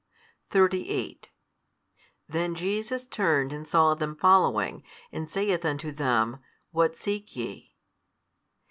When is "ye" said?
7.35-7.75